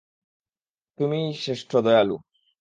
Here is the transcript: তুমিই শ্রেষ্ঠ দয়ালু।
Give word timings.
তুমিই 0.99 1.27
শ্রেষ্ঠ 1.33 1.71
দয়ালু। 1.77 2.17